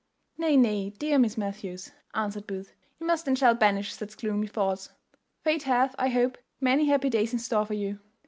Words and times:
"Nay, 0.35 0.57
nay, 0.57 0.89
dear 0.97 1.19
Miss 1.19 1.37
Matthews," 1.37 1.91
answered 2.15 2.47
Booth, 2.47 2.73
"you 2.99 3.05
must 3.05 3.27
and 3.27 3.37
shall 3.37 3.53
banish 3.53 3.93
such 3.93 4.17
gloomy 4.17 4.47
thoughts. 4.47 4.89
Fate 5.43 5.61
hath, 5.61 5.93
I 5.99 6.09
hope, 6.09 6.39
many 6.59 6.87
happy 6.87 7.11
days 7.11 7.33
in 7.33 7.37
store 7.37 7.67
for 7.67 7.75
you." 7.75 7.99